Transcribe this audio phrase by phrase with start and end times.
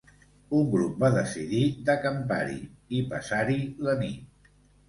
[0.59, 2.57] Un grup va decidir d’acampar-hi
[3.01, 3.61] i passar-hi
[3.91, 4.53] la nit.